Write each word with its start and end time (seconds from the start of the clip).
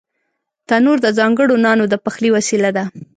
تنور 0.67 0.97
د 1.01 1.07
ځانگړو 1.17 1.55
نانو 1.65 1.85
د 1.89 1.95
پخلي 2.05 2.29
وسیله 2.35 2.69
ده 2.77 2.83